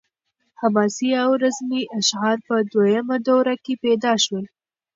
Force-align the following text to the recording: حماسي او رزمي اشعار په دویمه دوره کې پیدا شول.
حماسي 0.61 1.09
او 1.23 1.31
رزمي 1.43 1.81
اشعار 1.99 2.37
په 2.47 2.55
دویمه 2.71 3.17
دوره 3.27 3.53
کې 3.63 3.73
پیدا 3.83 4.13
شول. 4.23 4.45